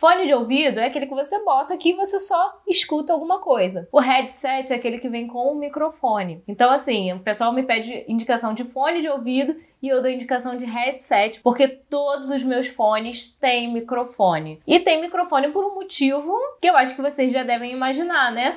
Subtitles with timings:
[0.00, 3.86] Fone de ouvido é aquele que você bota aqui e você só escuta alguma coisa.
[3.92, 6.42] O headset é aquele que vem com o microfone.
[6.48, 10.56] Então, assim, o pessoal me pede indicação de fone de ouvido e eu dou indicação
[10.56, 14.62] de headset, porque todos os meus fones têm microfone.
[14.66, 18.56] E tem microfone por um motivo que eu acho que vocês já devem imaginar, né?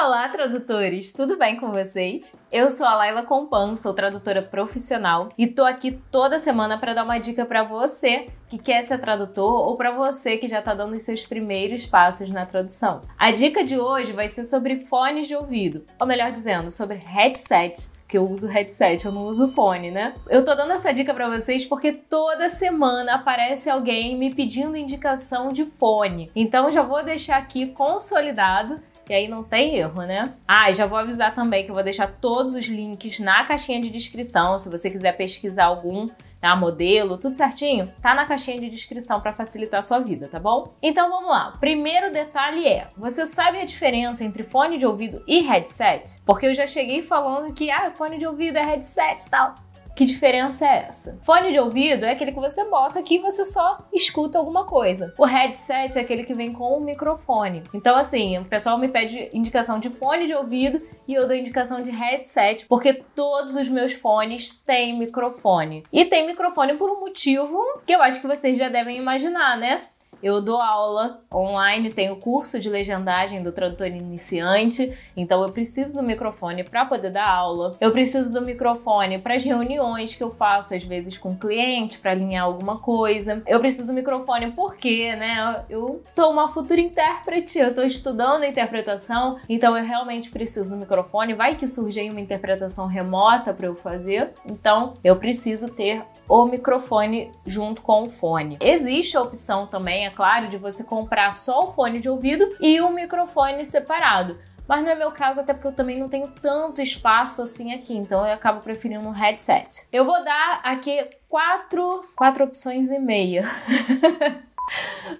[0.00, 1.12] Olá, tradutores!
[1.12, 2.32] Tudo bem com vocês?
[2.52, 7.02] Eu sou a Laila Compan, sou tradutora profissional e tô aqui toda semana para dar
[7.02, 10.94] uma dica para você que quer ser tradutor ou para você que já está dando
[10.94, 13.02] os seus primeiros passos na tradução.
[13.18, 17.90] A dica de hoje vai ser sobre fones de ouvido, ou melhor dizendo, sobre headset
[18.08, 20.14] que eu uso headset, eu não uso fone, né?
[20.30, 25.50] Eu tô dando essa dica para vocês porque toda semana aparece alguém me pedindo indicação
[25.50, 26.30] de fone.
[26.34, 30.32] Então já vou deixar aqui consolidado e aí não tem erro, né?
[30.46, 33.90] Ah, já vou avisar também que eu vou deixar todos os links na caixinha de
[33.90, 36.08] descrição, se você quiser pesquisar algum
[36.40, 36.54] tá?
[36.56, 40.72] Modelo, tudo certinho, tá na caixinha de descrição para facilitar a sua vida, tá bom?
[40.82, 41.56] Então vamos lá.
[41.58, 46.20] Primeiro detalhe é: você sabe a diferença entre fone de ouvido e headset?
[46.24, 49.54] Porque eu já cheguei falando que ah, fone de ouvido é headset e tal.
[49.98, 51.18] Que diferença é essa?
[51.24, 55.12] Fone de ouvido é aquele que você bota aqui e você só escuta alguma coisa.
[55.18, 57.64] O headset é aquele que vem com o microfone.
[57.74, 61.82] Então, assim, o pessoal me pede indicação de fone de ouvido e eu dou indicação
[61.82, 65.82] de headset, porque todos os meus fones têm microfone.
[65.92, 69.82] E tem microfone por um motivo que eu acho que vocês já devem imaginar, né?
[70.22, 76.02] Eu dou aula online, tenho curso de legendagem do tradutor iniciante, então eu preciso do
[76.02, 77.76] microfone para poder dar aula.
[77.80, 82.10] Eu preciso do microfone para as reuniões que eu faço às vezes com cliente para
[82.10, 83.42] alinhar alguma coisa.
[83.46, 89.38] Eu preciso do microfone porque, né, eu sou uma futura intérprete, eu estou estudando interpretação,
[89.48, 91.34] então eu realmente preciso do microfone.
[91.34, 96.44] Vai que surge aí uma interpretação remota para eu fazer, então eu preciso ter o
[96.44, 98.58] microfone junto com o fone.
[98.60, 102.80] Existe a opção também, é claro, de você comprar só o fone de ouvido e
[102.80, 104.38] o microfone separado.
[104.68, 107.96] Mas não é meu caso, até porque eu também não tenho tanto espaço assim aqui,
[107.96, 109.86] então eu acabo preferindo um headset.
[109.90, 113.44] Eu vou dar aqui quatro, quatro opções e meia.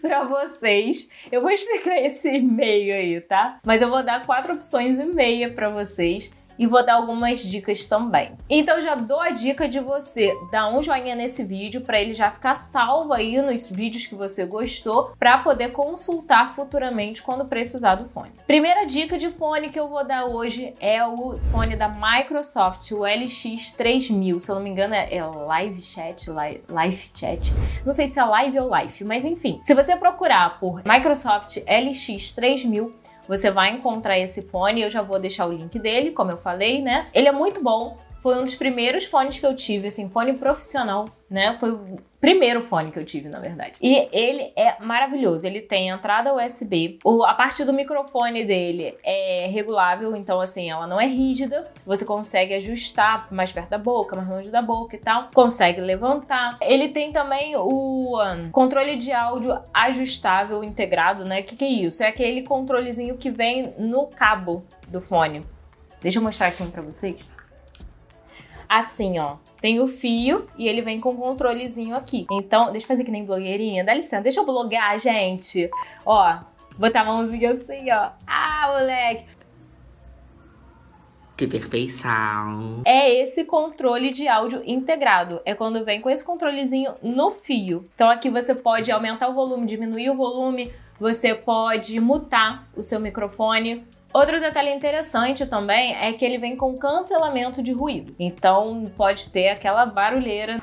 [0.02, 1.08] para vocês.
[1.32, 3.58] Eu vou explicar esse meio aí, tá?
[3.64, 7.86] Mas eu vou dar quatro opções e meia para vocês e vou dar algumas dicas
[7.86, 8.32] também.
[8.48, 12.30] Então já dou a dica de você dar um joinha nesse vídeo para ele já
[12.30, 18.08] ficar salvo aí nos vídeos que você gostou para poder consultar futuramente quando precisar do
[18.08, 18.32] fone.
[18.46, 23.00] Primeira dica de fone que eu vou dar hoje é o fone da Microsoft, o
[23.00, 24.40] LX3000.
[24.40, 27.52] Se eu não me engano é Live Chat, Live Chat.
[27.84, 29.60] Não sei se é Live ou Live, mas enfim.
[29.62, 32.90] Se você procurar por Microsoft LX3000
[33.28, 36.80] você vai encontrar esse fone, eu já vou deixar o link dele, como eu falei,
[36.80, 37.08] né?
[37.12, 37.96] Ele é muito bom.
[38.28, 41.56] Foi um dos primeiros fones que eu tive, assim, fone profissional, né?
[41.58, 43.78] Foi o primeiro fone que eu tive, na verdade.
[43.80, 45.46] E ele é maravilhoso.
[45.46, 46.98] Ele tem entrada USB.
[47.02, 51.72] O, a parte do microfone dele é regulável, então assim, ela não é rígida.
[51.86, 55.30] Você consegue ajustar mais perto da boca, mais longe da boca e tal.
[55.32, 56.58] Consegue levantar.
[56.60, 61.40] Ele tem também o um, controle de áudio ajustável integrado, né?
[61.40, 62.02] O que, que é isso?
[62.02, 65.46] É aquele controlezinho que vem no cabo do fone.
[66.02, 67.16] Deixa eu mostrar aqui um pra vocês.
[68.68, 72.26] Assim, ó tem o fio e ele vem com um controlezinho aqui.
[72.30, 73.84] Então, deixa eu fazer que nem blogueirinha.
[73.84, 75.68] Dá licença, deixa eu blogar, gente.
[76.06, 76.38] Ó,
[76.78, 78.10] botar a mãozinha assim, ó.
[78.26, 79.24] Ah, moleque.
[81.36, 82.82] Que perfeição.
[82.84, 85.40] É esse controle de áudio integrado.
[85.44, 87.88] É quando vem com esse controlezinho no fio.
[87.94, 92.98] Então aqui você pode aumentar o volume, diminuir o volume, você pode mutar o seu
[92.98, 93.86] microfone.
[94.12, 98.14] Outro detalhe interessante também é que ele vem com cancelamento de ruído.
[98.18, 100.62] Então pode ter aquela barulheira.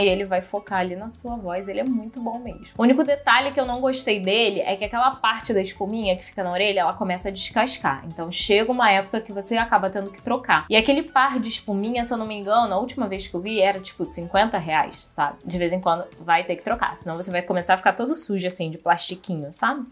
[0.00, 2.66] E ele vai focar ali na sua voz, ele é muito bom mesmo.
[2.76, 6.24] O único detalhe que eu não gostei dele é que aquela parte da espuminha que
[6.24, 8.02] fica na orelha, ela começa a descascar.
[8.06, 10.64] Então chega uma época que você acaba tendo que trocar.
[10.68, 13.40] E aquele par de espuminha, se eu não me engano, a última vez que eu
[13.40, 15.36] vi era tipo 50 reais, sabe?
[15.44, 18.16] De vez em quando vai ter que trocar, senão você vai começar a ficar todo
[18.16, 19.86] sujo assim, de plastiquinho, sabe?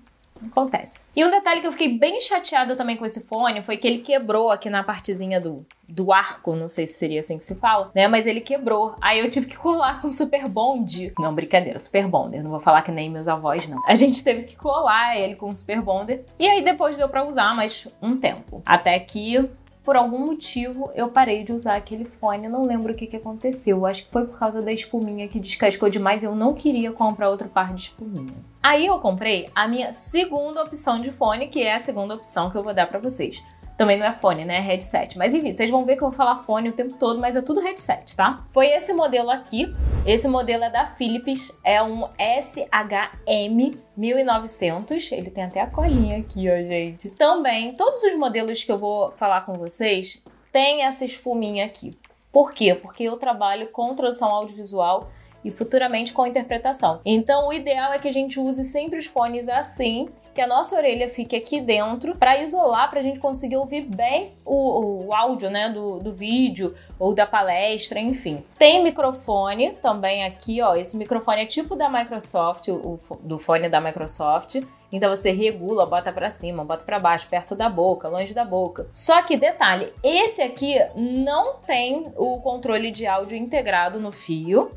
[0.46, 1.06] Acontece.
[1.14, 3.98] E um detalhe que eu fiquei bem chateada também com esse fone foi que ele
[3.98, 7.90] quebrou aqui na partezinha do, do arco, não sei se seria assim que se fala,
[7.94, 8.08] né?
[8.08, 8.94] Mas ele quebrou.
[9.00, 11.12] Aí eu tive que colar com super bond.
[11.18, 12.42] Não, brincadeira, super bonder.
[12.42, 13.80] Não vou falar que nem meus avós, não.
[13.86, 16.24] A gente teve que colar ele com super bonder.
[16.38, 18.62] E aí depois deu para usar mais um tempo.
[18.64, 19.48] Até que
[19.90, 23.84] por algum motivo eu parei de usar aquele fone, não lembro o que, que aconteceu.
[23.84, 27.48] Acho que foi por causa da espuminha que descascou demais eu não queria comprar outro
[27.48, 28.32] par de espuminha.
[28.62, 32.56] Aí eu comprei a minha segunda opção de fone, que é a segunda opção que
[32.56, 33.42] eu vou dar para vocês.
[33.80, 34.58] Também não é fone, né?
[34.58, 35.16] É headset.
[35.16, 37.40] Mas enfim, vocês vão ver que eu vou falar fone o tempo todo, mas é
[37.40, 38.44] tudo headset, tá?
[38.52, 39.74] Foi esse modelo aqui.
[40.04, 45.12] Esse modelo é da Philips, é um SHM 1900.
[45.12, 47.08] Ele tem até a colinha aqui, ó, gente.
[47.12, 50.22] Também, todos os modelos que eu vou falar com vocês
[50.52, 51.96] têm essa espuminha aqui.
[52.30, 52.74] Por quê?
[52.74, 55.10] Porque eu trabalho com tradução audiovisual
[55.44, 57.00] e futuramente com interpretação.
[57.04, 60.76] Então, o ideal é que a gente use sempre os fones assim, que a nossa
[60.76, 65.50] orelha fique aqui dentro para isolar, para a gente conseguir ouvir bem o, o áudio,
[65.50, 68.44] né, do, do vídeo ou da palestra, enfim.
[68.58, 70.74] Tem microfone também aqui, ó.
[70.74, 74.60] Esse microfone é tipo da Microsoft, o, do fone da Microsoft.
[74.92, 78.86] Então você regula, bota para cima, bota para baixo, perto da boca, longe da boca.
[78.92, 84.70] Só que detalhe, esse aqui não tem o controle de áudio integrado no fio.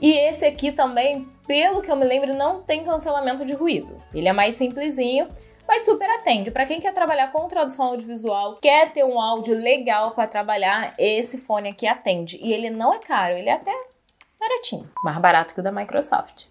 [0.00, 4.00] E esse aqui também, pelo que eu me lembro, não tem cancelamento de ruído.
[4.12, 5.28] Ele é mais simplesinho,
[5.66, 6.50] mas super atende.
[6.50, 11.38] Para quem quer trabalhar com tradução audiovisual, quer ter um áudio legal para trabalhar, esse
[11.38, 12.38] fone aqui atende.
[12.42, 13.72] E ele não é caro, ele é até
[14.38, 16.46] baratinho, mais barato que o da Microsoft.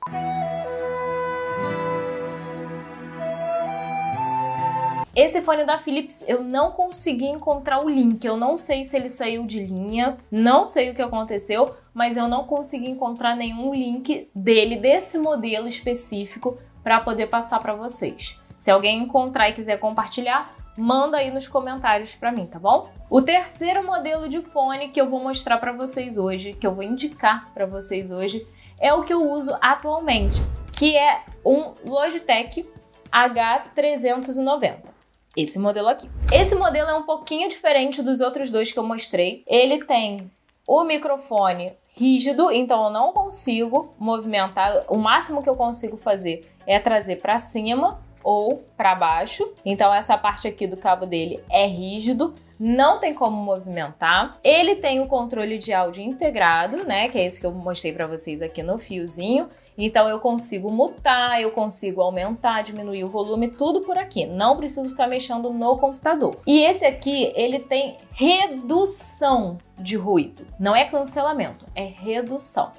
[5.16, 8.26] Esse fone da Philips eu não consegui encontrar o link.
[8.26, 12.28] Eu não sei se ele saiu de linha, não sei o que aconteceu, mas eu
[12.28, 18.40] não consegui encontrar nenhum link dele, desse modelo específico, para poder passar para vocês.
[18.58, 22.90] Se alguém encontrar e quiser compartilhar, manda aí nos comentários para mim, tá bom?
[23.08, 26.84] O terceiro modelo de fone que eu vou mostrar para vocês hoje, que eu vou
[26.84, 28.48] indicar para vocês hoje,
[28.80, 30.42] é o que eu uso atualmente,
[30.76, 32.68] que é um Logitech
[33.12, 34.93] H390
[35.36, 36.10] esse modelo aqui.
[36.32, 39.44] Esse modelo é um pouquinho diferente dos outros dois que eu mostrei.
[39.48, 40.32] Ele tem
[40.68, 44.86] o microfone rígido, então eu não consigo movimentar.
[44.88, 49.52] O máximo que eu consigo fazer é trazer para cima ou para baixo.
[49.66, 54.38] Então essa parte aqui do cabo dele é rígido, não tem como movimentar.
[54.44, 58.08] Ele tem o controle de áudio integrado, né, que é esse que eu mostrei para
[58.08, 59.50] vocês aqui no fiozinho.
[59.78, 64.26] Então eu consigo mutar, eu consigo aumentar, diminuir o volume, tudo por aqui.
[64.26, 66.36] Não preciso ficar mexendo no computador.
[66.46, 70.46] E esse aqui, ele tem redução de ruído.
[70.60, 72.72] Não é cancelamento, é redução.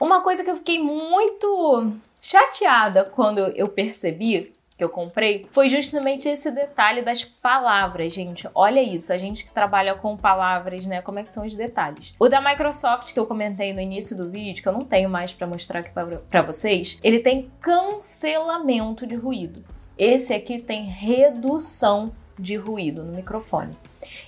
[0.00, 6.26] Uma coisa que eu fiquei muito chateada quando eu percebi que eu comprei foi justamente
[6.26, 8.48] esse detalhe das palavras, gente.
[8.54, 11.02] Olha isso, a gente que trabalha com palavras, né?
[11.02, 12.14] Como é que são os detalhes?
[12.18, 15.34] O da Microsoft que eu comentei no início do vídeo, que eu não tenho mais
[15.34, 19.62] para mostrar aqui para vocês, ele tem cancelamento de ruído.
[19.98, 23.76] Esse aqui tem redução de ruído no microfone.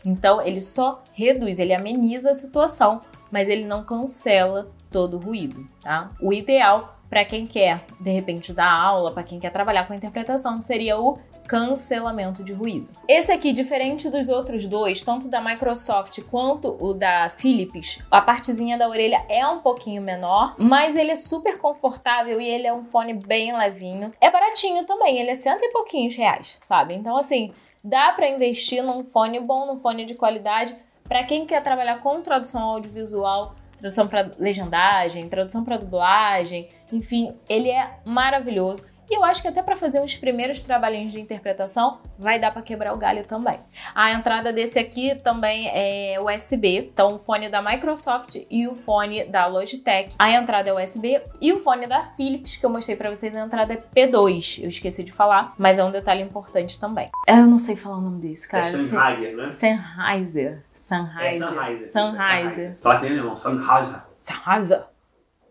[0.04, 3.00] Então ele só reduz, ele ameniza a situação,
[3.31, 6.10] mas ele não cancela todo o ruído, tá?
[6.20, 10.59] O ideal para quem quer, de repente, dar aula, para quem quer trabalhar com interpretação,
[10.62, 12.88] seria o cancelamento de ruído.
[13.06, 18.79] Esse aqui, diferente dos outros dois, tanto da Microsoft quanto o da Philips, a partezinha
[18.79, 22.85] da orelha é um pouquinho menor, mas ele é super confortável e ele é um
[22.85, 24.11] fone bem levinho.
[24.19, 26.94] É baratinho também, ele é cento e pouquinhos reais, sabe?
[26.94, 27.53] Então, assim,
[27.85, 30.75] dá para investir num fone bom, num fone de qualidade.
[31.05, 37.69] Para quem quer trabalhar com tradução audiovisual, tradução para legendagem, tradução para dublagem, enfim, ele
[37.69, 38.87] é maravilhoso.
[39.12, 42.62] E eu acho que até para fazer uns primeiros trabalhinhos de interpretação vai dar para
[42.62, 43.61] quebrar o galho também.
[43.94, 49.26] A entrada desse aqui também é USB, então o fone da Microsoft e o fone
[49.26, 50.14] da Logitech.
[50.19, 53.40] A entrada é USB e o fone da Philips que eu mostrei para vocês, a
[53.45, 54.62] entrada é P2.
[54.62, 57.11] Eu esqueci de falar, mas é um detalhe importante também.
[57.28, 58.64] Eu não sei falar o nome desse, cara.
[58.64, 59.47] É Sennheiser, né?
[59.49, 60.64] Sennheiser.
[60.75, 61.23] Sennheiser.
[61.23, 61.92] É Sennheiser.
[61.92, 62.78] Sennheiser.
[62.81, 64.02] Fala que nem alemão, Sennheiser.
[64.19, 64.91] Sennheiser.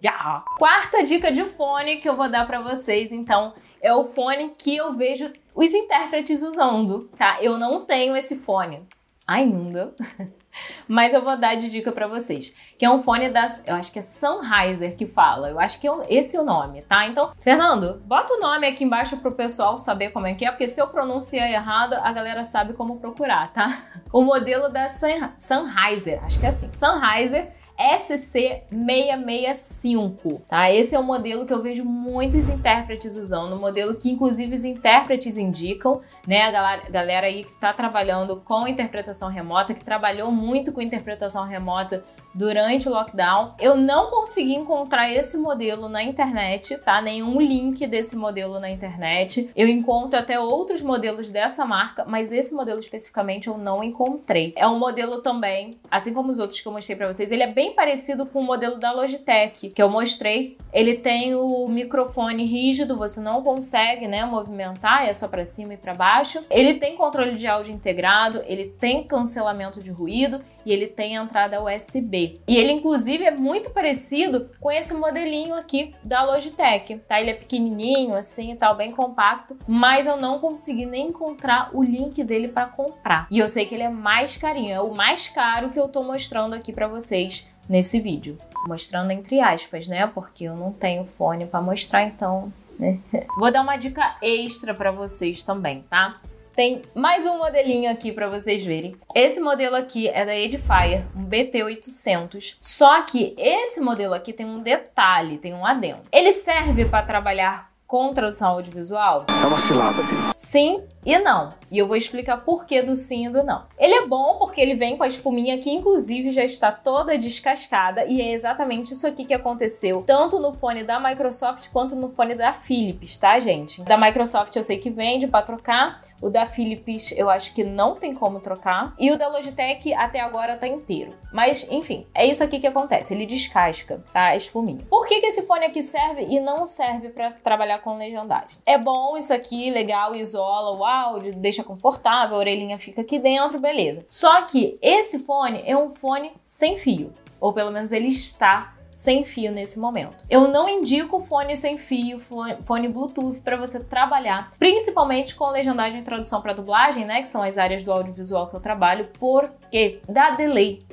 [0.04, 0.44] Yeah.
[0.58, 4.76] Quarta dica de fone que eu vou dar para vocês, então, é o fone que
[4.76, 7.38] eu vejo os intérpretes usando, tá?
[7.42, 8.88] Eu não tenho esse fone
[9.28, 9.94] ainda,
[10.88, 13.92] mas eu vou dar de dica para vocês, que é um fone da, eu acho
[13.92, 17.08] que é Sennheiser que fala, eu acho que é esse é o nome, tá?
[17.08, 20.68] Então, Fernando, bota o nome aqui embaixo pro pessoal saber como é que é, porque
[20.68, 23.84] se eu pronunciar errado, a galera sabe como procurar, tá?
[24.12, 27.54] O modelo da Sennheiser, acho que é assim, Sennheiser
[27.98, 30.72] SC665, tá?
[30.72, 34.64] Esse é o modelo que eu vejo muitos intérpretes usando, um modelo que inclusive os
[34.64, 36.44] intérpretes indicam, né?
[36.44, 41.46] A galera, galera aí que está trabalhando com interpretação remota, que trabalhou muito com interpretação
[41.46, 43.54] remota durante o lockdown.
[43.60, 47.02] Eu não consegui encontrar esse modelo na internet, tá?
[47.02, 49.50] Nenhum link desse modelo na internet.
[49.56, 54.54] Eu encontro até outros modelos dessa marca, mas esse modelo especificamente eu não encontrei.
[54.56, 57.52] É um modelo também, assim como os outros que eu mostrei para vocês, ele é
[57.52, 60.58] bem parecido com o modelo da Logitech que eu mostrei.
[60.74, 65.78] Ele tem o microfone rígido, você não consegue, né, movimentar, é só para cima e
[65.78, 66.44] para baixo.
[66.50, 71.62] Ele tem controle de áudio integrado, ele tem cancelamento de ruído e ele tem entrada
[71.62, 72.21] USB.
[72.48, 77.20] E ele inclusive é muito parecido com esse modelinho aqui da Logitech, tá?
[77.20, 81.84] Ele é pequenininho assim e tal, bem compacto, mas eu não consegui nem encontrar o
[81.84, 83.28] link dele para comprar.
[83.30, 86.04] E eu sei que ele é mais carinho, é o mais caro que eu tô
[86.04, 88.38] mostrando aqui para vocês nesse vídeo.
[88.68, 90.06] Mostrando entre aspas, né?
[90.08, 92.52] Porque eu não tenho fone para mostrar, então
[92.82, 93.00] né?
[93.38, 96.20] Vou dar uma dica extra para vocês também, tá?
[96.56, 98.96] Tem mais um modelinho aqui para vocês verem.
[99.16, 102.58] Esse modelo aqui é da Edifier, um BT800.
[102.60, 106.02] Só que esse modelo aqui tem um detalhe, tem um adendo.
[106.12, 109.26] Ele serve para trabalhar com tradução audiovisual?
[109.28, 110.04] É uma cilada,
[110.36, 111.54] Sim e não.
[111.70, 113.64] E eu vou explicar por que do sim e do não.
[113.78, 118.06] Ele é bom porque ele vem com a espuminha que inclusive já está toda descascada
[118.06, 122.36] e é exatamente isso aqui que aconteceu, tanto no fone da Microsoft quanto no fone
[122.36, 123.82] da Philips, tá, gente?
[123.84, 127.96] Da Microsoft eu sei que vende para trocar, o da Philips eu acho que não
[127.96, 128.94] tem como trocar.
[129.00, 131.14] E o da Logitech até agora tá inteiro.
[131.34, 133.14] Mas, enfim, é isso aqui que acontece.
[133.14, 134.28] Ele descasca, tá?
[134.28, 134.86] A espuminha.
[134.90, 138.60] Por que, que esse fone aqui serve e não serve para trabalhar com legendagem?
[138.66, 143.60] É bom isso aqui, legal, isola o áudio, deixa confortável, a orelhinha fica aqui dentro,
[143.60, 144.06] beleza.
[144.10, 147.14] Só que esse fone é um fone sem fio.
[147.40, 150.18] Ou pelo menos ele está sem fio nesse momento.
[150.30, 156.04] Eu não indico fone sem fio, fone Bluetooth para você trabalhar, principalmente com legendagem e
[156.04, 160.32] tradução para dublagem, né, que são as áreas do audiovisual que eu trabalho, porque dá
[160.32, 160.84] delay.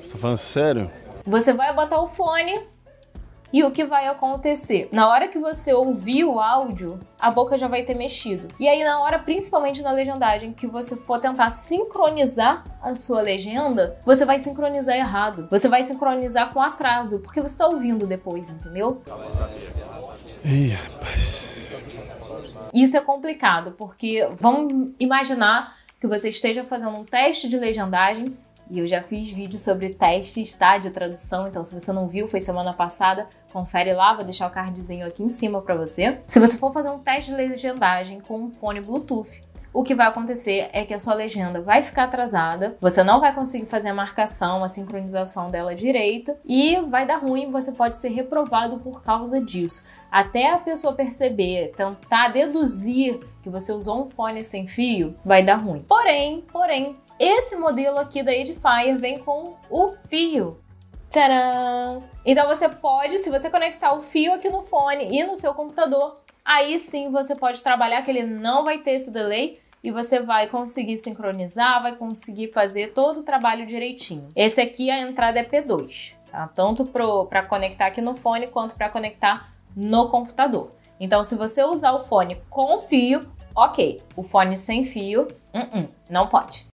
[0.00, 0.90] Você tá falando sério?
[1.24, 2.60] Você vai botar o fone,
[3.52, 4.88] e o que vai acontecer?
[4.90, 8.48] Na hora que você ouvir o áudio, a boca já vai ter mexido.
[8.58, 14.00] E aí, na hora, principalmente na legendagem, que você for tentar sincronizar a sua legenda,
[14.04, 15.48] você vai sincronizar errado.
[15.50, 19.02] Você vai sincronizar com atraso, porque você está ouvindo depois, entendeu?
[20.44, 21.56] Ih, rapaz.
[22.72, 28.36] Isso é complicado, porque vamos imaginar que você esteja fazendo um teste de legendagem
[28.72, 30.78] e eu já fiz vídeo sobre testes, tá?
[30.78, 34.50] De tradução, então se você não viu, foi semana passada, confere lá, vou deixar o
[34.50, 36.20] cardzinho aqui em cima para você.
[36.26, 39.42] Se você for fazer um teste de legendagem com um fone Bluetooth,
[39.74, 43.34] o que vai acontecer é que a sua legenda vai ficar atrasada, você não vai
[43.34, 48.08] conseguir fazer a marcação, a sincronização dela direito e vai dar ruim, você pode ser
[48.10, 49.84] reprovado por causa disso.
[50.10, 55.56] Até a pessoa perceber, tentar deduzir que você usou um fone sem fio, vai dar
[55.56, 55.82] ruim.
[55.88, 60.60] Porém, porém, esse modelo aqui da Edifier vem com o fio.
[61.08, 62.02] Tcharam!
[62.24, 66.20] Então você pode, se você conectar o fio aqui no fone e no seu computador,
[66.44, 70.48] aí sim você pode trabalhar que ele não vai ter esse delay e você vai
[70.48, 74.28] conseguir sincronizar, vai conseguir fazer todo o trabalho direitinho.
[74.34, 76.48] Esse aqui a entrada é P2, tá?
[76.48, 80.72] Tanto para conectar aqui no fone quanto para conectar no computador.
[80.98, 84.02] Então, se você usar o fone com fio, ok.
[84.16, 86.71] O fone sem fio, uh -uh, não pode.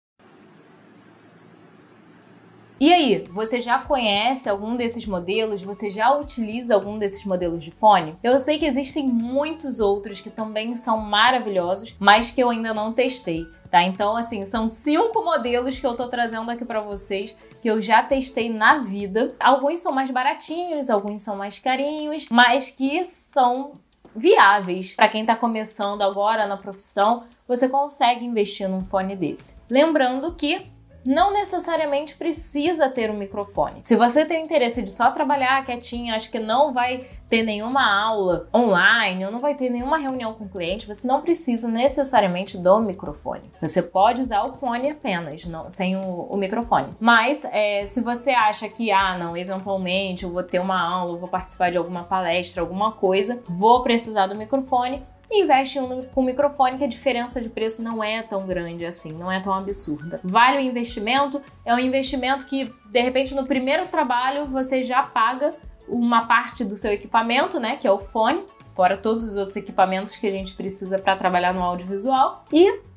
[2.85, 5.63] E aí, você já conhece algum desses modelos?
[5.63, 8.15] Você já utiliza algum desses modelos de fone?
[8.23, 12.93] Eu sei que existem muitos outros que também são maravilhosos, mas que eu ainda não
[12.93, 13.47] testei.
[13.71, 13.83] Tá?
[13.83, 18.03] Então, assim, são cinco modelos que eu tô trazendo aqui para vocês que eu já
[18.03, 19.35] testei na vida.
[19.41, 23.73] Alguns são mais baratinhos, alguns são mais carinhos, mas que são
[24.15, 27.25] viáveis para quem está começando agora na profissão.
[27.49, 29.59] Você consegue investir num fone desse.
[29.71, 30.74] Lembrando que
[31.05, 33.81] não necessariamente precisa ter um microfone.
[33.83, 38.49] Se você tem interesse de só trabalhar quietinho, acho que não vai ter nenhuma aula
[38.55, 42.79] online ou não vai ter nenhuma reunião com o cliente, você não precisa necessariamente do
[42.81, 43.51] microfone.
[43.61, 46.89] Você pode usar o fone apenas, não, sem o, o microfone.
[47.01, 51.29] Mas é, se você acha que, ah, não, eventualmente eu vou ter uma aula, vou
[51.29, 55.03] participar de alguma palestra, alguma coisa, vou precisar do microfone,
[55.41, 59.31] investe um com microfone que a diferença de preço não é tão grande assim, não
[59.31, 60.21] é tão absurda.
[60.23, 65.55] Vale o investimento, é um investimento que de repente no primeiro trabalho você já paga
[65.89, 68.43] uma parte do seu equipamento, né, que é o fone,
[68.75, 72.95] fora todos os outros equipamentos que a gente precisa para trabalhar no audiovisual e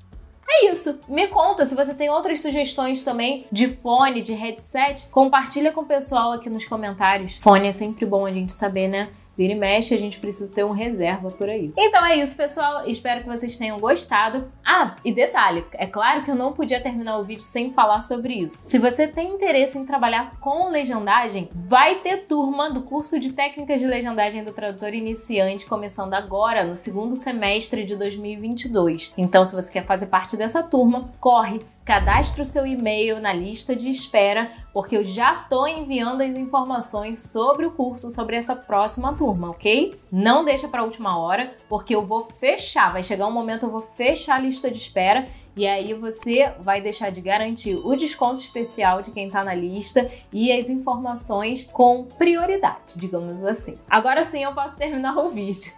[0.49, 1.01] é isso.
[1.09, 5.07] Me conta se você tem outras sugestões também de fone, de headset.
[5.09, 7.35] Compartilha com o pessoal aqui nos comentários.
[7.37, 9.09] Fone é sempre bom a gente saber, né?
[9.37, 11.71] Vira e mexe, a gente precisa ter um reserva por aí.
[11.77, 12.87] Então é isso, pessoal.
[12.87, 14.51] Espero que vocês tenham gostado.
[14.65, 18.33] Ah, e detalhe, é claro que eu não podia terminar o vídeo sem falar sobre
[18.33, 18.63] isso.
[18.65, 23.79] Se você tem interesse em trabalhar com legendagem, vai ter turma do curso de técnicas
[23.79, 29.13] de legendagem do tradutor iniciante começando agora, no segundo semestre de 2022.
[29.17, 33.73] Então, se você quer fazer parte dessa turma, corre cadastre o seu e-mail na lista
[33.73, 39.13] de espera, porque eu já estou enviando as informações sobre o curso, sobre essa próxima
[39.13, 39.97] turma, ok?
[40.11, 43.71] Não deixa para a última hora, porque eu vou fechar, vai chegar um momento eu
[43.71, 48.41] vou fechar a lista de espera e aí você vai deixar de garantir o desconto
[48.41, 53.79] especial de quem está na lista e as informações com prioridade, digamos assim.
[53.89, 55.71] Agora sim eu posso terminar o vídeo.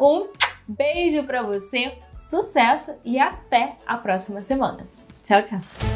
[0.00, 0.28] Um
[0.68, 4.95] beijo para você, sucesso e até a próxima semana.
[5.26, 5.95] Chao, chao.